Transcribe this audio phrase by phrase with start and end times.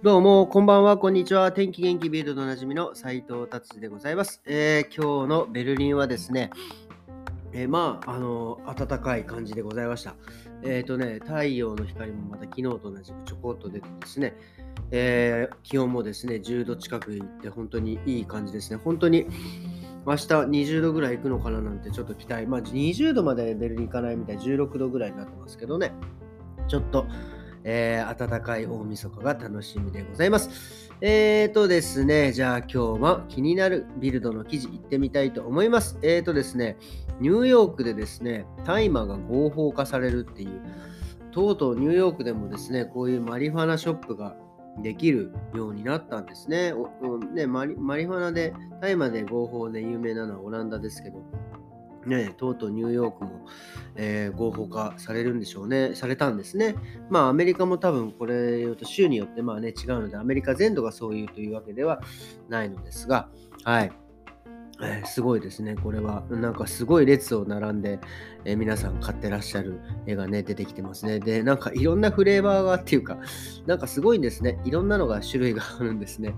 [0.00, 1.50] どうも、こんばんは、こんにちは。
[1.50, 4.40] 天気元気ビールドおなじみの斉藤達治でございます。
[4.46, 6.50] えー今日のベルリンはですね、
[7.52, 10.14] えーまあ、あの暖かい感じでございました。
[10.62, 14.36] えっ、とね、太陽の光もまた昨日と同じくちょこっと出てですね、
[14.92, 18.76] え気温もですね、10度近くいって、本当にいい感じですね。
[18.76, 19.26] 本当に、
[20.06, 22.46] 明日20度ぐらいいくのかななんてちょっと期待。
[22.46, 25.92] まあ、20度までベルリン行かないみたい、16度ぐらいになってますけどね、
[26.68, 27.04] ちょっと、
[27.70, 30.88] えー暖かい大晦日が楽しみでございます。
[31.02, 35.98] えーとですね、じゃあ今日は気になるビルドの記事行ってみたいと思います。
[36.00, 36.78] えーとですね、
[37.20, 40.62] ニューヨークでですね、大麻が合法化されるっていう、
[41.30, 44.34] とうとうニューヨークでもですね、こういうマリファナショップが
[44.82, 46.72] できるようになったんですね。
[46.72, 51.22] おおねマリマリファナで、大麻で合法で有名なのはオランダですけど、
[52.06, 53.46] ね、とうとうニューヨークも、
[53.96, 55.94] えー合法化されるんでしょうね。
[55.94, 56.76] されたんですね。
[57.10, 62.00] まあアメリカも多分これ言うと州によってまあね違うのでアメリカ全土がそういうというわけでは
[62.48, 63.28] ないのですが、
[63.64, 63.92] はい。
[64.80, 65.74] えーすごいですね。
[65.74, 67.98] これはなんかすごい列を並んで、
[68.44, 71.18] えー皆さん買ってらっしゃる絵がね出てきてますね。
[71.18, 73.18] で、なんかいろんなフレーバーがっていうか、
[73.66, 74.60] なんかすごいんですね。
[74.64, 76.34] いろんなのが種類があるんですね。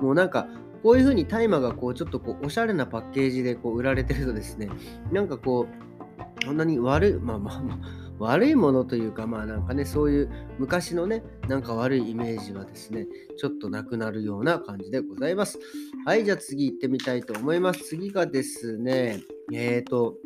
[0.00, 0.48] もうなんか
[0.84, 4.68] こういう風に大麻がこうちょっとこうおしゃれなパッケージでこう売られてるとですね、
[5.10, 7.78] なんかこう、そんなに悪い、まあまあまあ、
[8.18, 13.06] 悪いものというか、まあなんかね、そういう昔のね、なんか悪いイメージはですね、
[13.38, 15.58] ちょっとなくなるような感じでございます。
[16.04, 17.82] はい、じゃあ次行ってみたいと思います。
[17.84, 19.20] 次がですね、
[19.54, 20.16] えーと、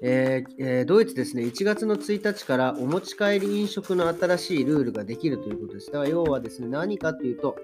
[0.00, 5.88] えーえードイツですね、1月の1日からお持ち帰り飲食の新しいルールができるということです。
[5.88, 7.56] だから要はですね、何かというと、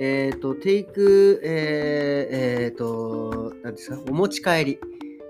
[0.00, 4.78] えっ、と、テイク、えーえーと、何ですか、お持ち帰り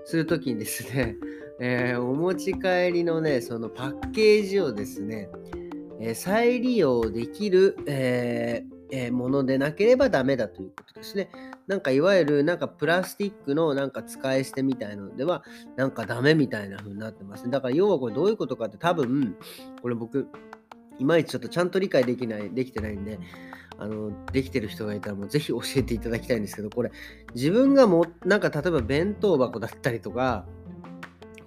[0.05, 1.17] するときにですね、
[1.59, 5.29] えーお持ち帰りのね、そのパッケージをですね、
[5.99, 11.29] え再利用できる、ええものでなければダメだということですね。
[11.67, 15.43] なんかいわゆるなんかプラスチックのなんか使い捨てみたいなのでは
[15.75, 17.51] なんかダメみたいな風になってますね。
[17.51, 19.35] だから要はこれどういうことかって多分
[19.81, 20.27] これ僕
[20.99, 23.19] いまいちちょっとちゃんと理解できないできてないんで
[23.77, 26.91] あのできてる人がいたらもうぜひ教えていただきたいんですけどこれ
[27.33, 30.45] 自分がもなんか例えば弁当箱だったりとか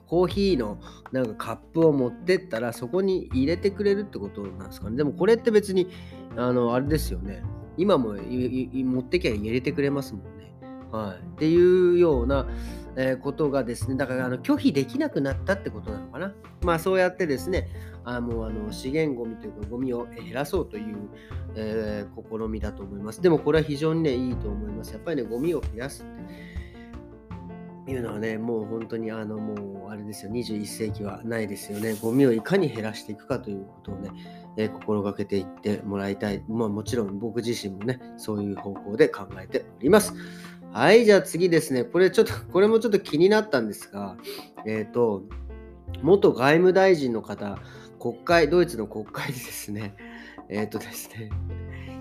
[0.07, 0.79] コーヒーの
[1.11, 4.97] なんかカップを持ってったらそこに入れてくれるってことなんですかね。
[4.99, 5.89] でもこれって別に
[6.37, 7.43] あのあれですよね。
[7.79, 10.53] 今も持ってきゃ入れてくれますもんね。
[10.91, 11.27] はい。
[11.27, 12.47] っていうような、
[12.97, 16.35] えことがですね、だからあの拒否できなくなったってことなのかな。
[16.63, 17.69] まあそうやってですね、
[18.05, 20.97] あもうあの資源ゴミというかゴミを減らそうという、
[21.55, 23.21] えー試みだと思います。
[23.21, 24.93] でもこれは非常にね、いいと思います。
[24.93, 26.63] やっぱりね、ゴミを増やすって。
[27.91, 31.95] いうのはね、もう本当にあのもうあれですよ、21世紀はないですよね。
[31.95, 34.11] ゴミをいかに減らしていくかということをね、
[34.57, 36.45] えー心がけていってもらいたい。
[36.49, 40.15] まあもちろん僕自身もね、そういう方向で考えております。
[40.73, 41.85] はい、じゃあ次ですね。
[41.85, 44.17] これちょっと、これもちょっと気になったんですが、
[44.67, 45.23] えっ、と、
[46.03, 47.59] 元外務大臣の方、
[48.01, 49.95] 国会、ドイツの国会でですね、
[50.49, 51.31] えっ、とですね、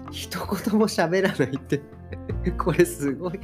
[0.09, 1.81] 一言も喋らないって、
[2.57, 3.39] これすごい、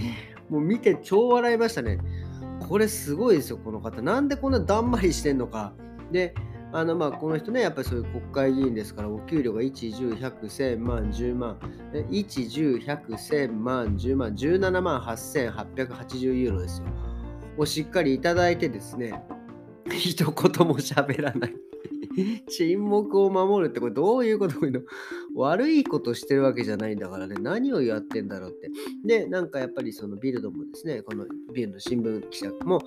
[0.49, 1.99] もう見て超笑いましたね。
[2.61, 4.01] これすごいですよ、この方。
[4.01, 5.73] なんでこんなだんまりしてんのか。
[6.09, 6.35] で、
[6.73, 11.57] あのまあこの人ね、やっぱりそういう国会議員ですから、お給料が1、10、100、1000万、10万、
[11.93, 16.87] 1、10、100、1000万、10万、17万8880ユーロですよ。
[17.57, 19.23] をしっかりいただいてですね、
[19.89, 21.55] 一言も喋らない。
[22.49, 24.81] 沈黙を守るってこれどういうことの？
[25.35, 28.71] 悪いことしてるわけじゃないんだからね何をやってんだろうって
[29.05, 32.81] でなんかやっぱりそのビルドもですねこのビルド新聞記者も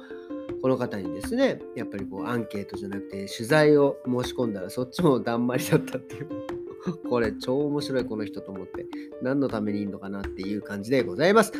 [0.60, 6.28] この方にですねやっぱりこうアンケートじゃなくて取材を申し込んだらそっちもだんまりだったっていう
[7.08, 8.86] これ超面白いこの人と思って
[9.22, 11.52] 何のためにいいのかなっていう感じでございます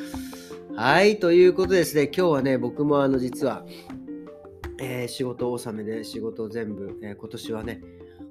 [0.75, 3.65] はいということですね今日はね僕もあの実は
[4.81, 7.83] えー仕事納めで仕事全部、えー今年はね、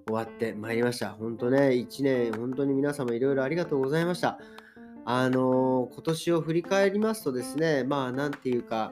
[0.07, 1.11] 終わってまいりました。
[1.11, 4.39] 本当ね、1年、本当に皆様いろいろありがとうございました。
[5.05, 8.91] あのー今年を振り返りますとですね、まあ、なんていうか、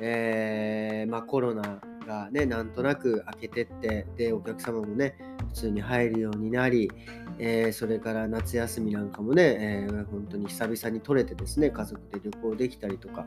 [0.00, 5.16] えーまあ、コロナがね、なんとなく明けてって、で、お客様もね、
[5.48, 6.90] 普通に入るようになり、
[7.38, 13.26] えーそれから夏休みなんかもね、えー本当に久々に取れてですね、家族で旅行できたりとか、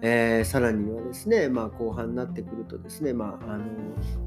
[0.00, 3.64] えーさらにはですね、まあ、後半になってくるとですね、まああの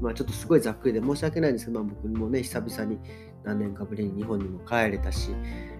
[0.00, 2.98] まあ、ちょっとすごいざっくりで申し訳ないんですけど、まあ、僕もね、久々に
[3.46, 5.30] 何年かぶりに日本にも帰れたし、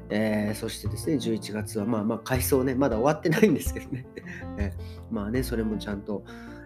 [0.09, 4.07] えー、そしてですね、11月はまあまあ改装ね、まだ終わってないんですけどね、
[4.57, 6.23] えー、まあね、それもちゃんと、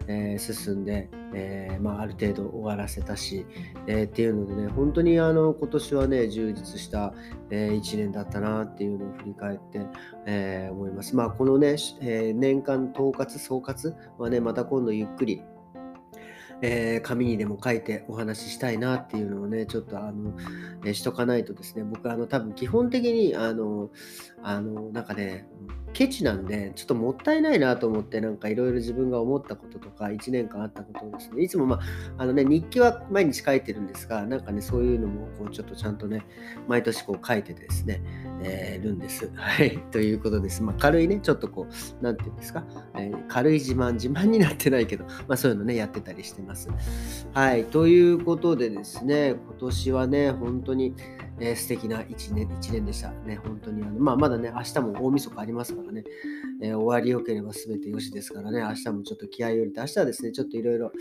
[0.07, 3.47] えー、進んで、えまあ、ある程度終わらせたし、
[3.87, 7.15] えっていうのでね、本当にあの今年はね、充実した、
[7.51, 9.87] え1年だったなっていうのを振り返って、
[10.27, 11.17] え思います。
[11.17, 15.43] まあ、このね、え年間統括、総括はね、また今度ゆっくり、
[16.63, 20.35] えー、紙にでも書いてお話ししたいなっていうのをね、ちょっとあの、
[20.85, 23.91] え、しとかないとですね、僕あの多分基本的にあの、
[24.43, 25.47] あの、なんかね、
[25.93, 31.81] ケチなんで、ちょっともったいないなと思って、なんかいろいろ自分が思ったこととか、1年間あったことをですね、いつもまあ、
[32.19, 36.25] あのね、日記は毎日書いてるんですが、なんかね、そういうのもこうちょっとちゃんとね、
[36.69, 38.03] 毎年こう書いててですね、
[38.43, 39.31] えー、るんです。
[39.35, 39.79] はい。
[39.91, 40.63] ということです。
[40.63, 41.67] まあ、軽いね、ちょっとこ
[42.01, 42.65] う、なんていうんですか、
[42.97, 46.69] えー、軽い自慢、自慢になってないけど、 まあそういうのね、やってたりしてます。
[47.33, 47.65] はい。
[47.65, 50.95] ということでですね、今年はね、本当に、
[51.41, 53.13] えー、素敵な1年、1年でした。
[53.27, 56.05] ね、本当にあの、まあ、まだね、明日も大晦日ありますからね、
[56.63, 60.93] えー、終わりよければ全てよしですからね、明日もちょっと気合を入れて、明日はですね、ちょっといろいろ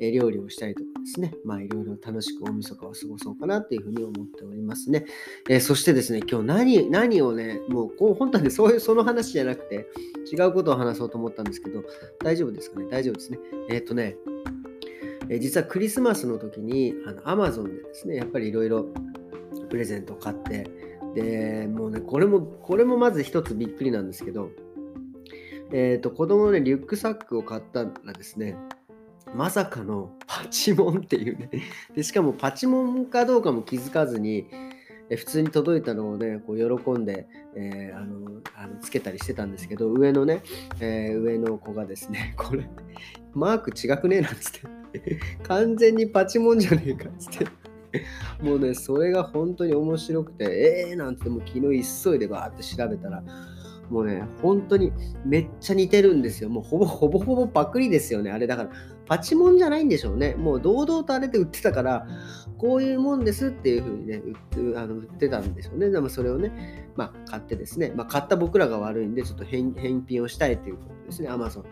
[0.00, 5.06] 料理をしたりとかですね、まあ、いろいろ楽しく大晦日を過ごそうかなというふうに思っておりますね。
[5.48, 9.88] えー、そしてですね、今日何、何をね、もう、こう本当はね、そういう、その話じゃなくて、
[10.32, 11.84] 違うことを話そうと思ったんですけど、
[12.22, 12.86] 大丈夫ですかね？
[12.90, 13.38] 大丈夫ですね。
[13.70, 14.16] えっ、とね、
[15.28, 18.86] え実はクリスマスの時にあの Amazon でですね、やっぱりいろいろ
[19.70, 20.68] プレゼントを買って、
[21.14, 24.50] で、もうね、これも、これもまず一つびっくりなんですけど、
[25.72, 28.56] えっ、ー、と、子供のね、リュックサックを買ったらですね、
[29.34, 31.50] まさかのパチモンっていうね
[31.94, 34.46] で、しかもパチモンかどうかも気づかずに、
[35.16, 40.42] 普通に届いたのをね、こう喜んで、えー、あのあのつけたりしてたんですけど、上のね、
[40.80, 42.68] えー、上の子がですね、 これ、
[43.34, 44.52] マーク違くねえなっつっ
[44.92, 47.46] て完全にパチモンじゃねえかっつって
[48.42, 53.22] もうね、それが本当に面白くて、えーなんてもう昨日急いでバーって調べたら、
[53.90, 54.92] もうね、本当に
[55.24, 56.48] めっちゃ似てるんですよ。
[56.48, 58.30] もうほぼほぼほぼパクリですよね。
[58.30, 58.70] あれだから、
[59.06, 60.34] パチモンじゃないんでしょうね。
[60.34, 62.06] もう堂々とあれで売ってたから、
[62.56, 65.90] こういうもんですっていう風にね、売ってあの売ってたんでしょうね。
[65.90, 69.74] でもそれをね、まあ買ってですね、まあ買った僕らが悪いんで、ちょっと返
[70.08, 71.64] 品をしたいということですね、Amazon。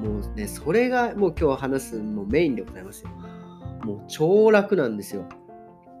[0.00, 3.10] もうね、それがもう今日話すもうメインでございますよ。
[3.84, 5.26] もう超楽なんですよ。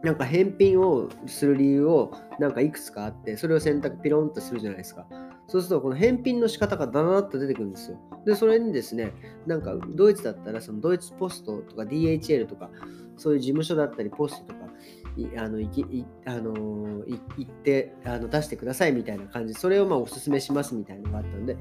[0.06, 5.04] なんか返品をする理由をなんかいくつかあって、それを選択ピロンとするじゃないですか。
[5.48, 7.98] そうすると、この返品の仕方がダダッと出てくるんですよ。
[8.24, 9.12] で、それにですね、
[9.48, 12.70] なんかドイツだったら、そのドイツポストとか DHL とか、
[13.16, 14.66] そういう事務所だったり、ポストとか、
[15.38, 15.84] あのいき
[16.24, 16.52] あの
[17.04, 21.56] 行ってあの出してくださいみたいな感じそれをまあおすすめしますみたいなのがあったので、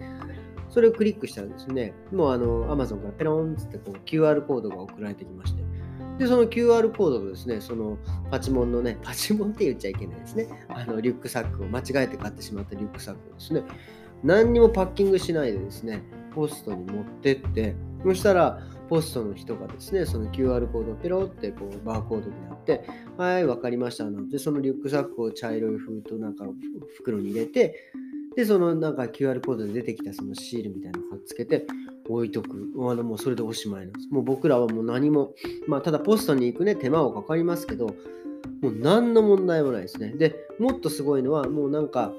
[0.69, 5.63] それをクリックしたらですね、もうあの Amazon からペロンってこう QR コードが送られてきまして、
[6.17, 7.97] で、その QR コードとですね、その
[8.31, 10.47] パチモンのね、 パチモンって言っちゃいけないですね。
[10.69, 13.63] あのリュックサックを間違えて買ってしまったリュックサックをですね、
[14.23, 16.03] 何にもパッキングしないでですね、
[16.33, 22.85] ポストに持ってって、そしたら、ポストの人がですね、その QR コードをペロってこうバーコードでやって、
[23.18, 24.06] はい、わかりました。
[24.06, 26.45] なんて、そのリュックサックを茶色い封筒なんか
[26.97, 27.91] 袋に入れて、
[28.35, 31.65] で、そのなんか QR コードで出てきたそのシールみたいなのを貼っつけて、
[32.07, 32.69] 置いとく。
[32.78, 34.10] あもうそれでおしまいなんです。
[34.10, 35.34] もう僕らはもう何も、
[35.68, 37.88] まあただポストに行くね、手間はかかりますけど、
[38.62, 40.10] もう何の問題もないですね。
[40.10, 42.13] で、もっとすごいのは、もうなんか、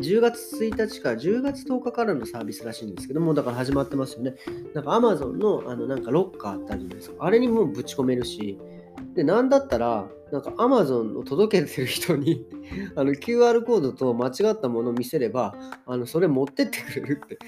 [0.00, 4.34] 10月1日から10月10日からのサービスらしいんですけども、だから始まってますよね。
[4.74, 7.16] なんか Amazon のあのなんかロッカーってあるじゃないですか。
[7.18, 8.58] あれにもぶち込めるし、
[9.14, 12.44] で、なんだったら、なんか Amazon を届けてる人に
[12.96, 15.54] あの QR コードと間違ったものを見せれば、
[15.86, 17.38] あのそれ持ってってくれるって、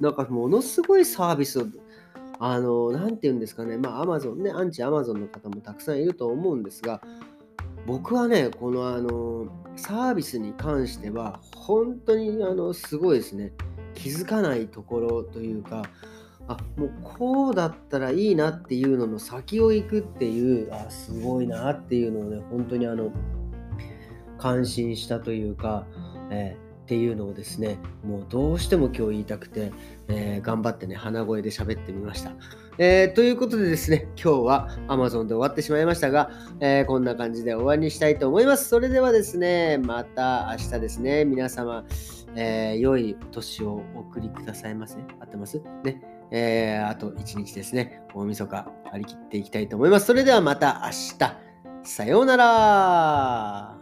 [0.00, 1.66] なんかものすごいサービスを、
[2.38, 7.02] あの、なんて言うんですかね、まあ Amazon ね、アンチ Amazon の方もたくさんいると思うんですが、
[7.86, 13.52] 僕はね、このあの、サービスに関しては、本当にあの、すごいですね。
[13.94, 15.82] 気づかないところというか、
[16.48, 23.12] あもうこうだったらいいなっていうのの先を行くっていうあすごいなっていうのをね本当にあの
[24.36, 25.86] 感心したというか、
[26.30, 29.70] えーっていうのをですね、もうどうしても今日言いたくて、
[30.08, 32.32] えー、頑張ってね、鼻声で喋ってみました。
[32.78, 38.68] えー、ということでですね、今日は Amazon で終わってしまいましたが、えー、こんな感じで終わりにしたいと思います。
[38.68, 41.84] それではですね、また明日ですね、皆様、
[42.34, 44.96] え良い年をお送りくださいませ。
[45.20, 45.62] 合ってます？
[45.84, 46.02] ね。
[46.32, 50.06] えー、あと1日ですね、大晦日張り切っていきたいと思います。
[50.06, 51.36] それではまた明日。
[51.84, 53.79] さようなら